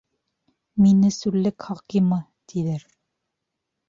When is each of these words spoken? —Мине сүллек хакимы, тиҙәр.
—Мине 0.85 1.11
сүллек 1.17 1.67
хакимы, 1.67 2.19
тиҙәр. 2.53 2.87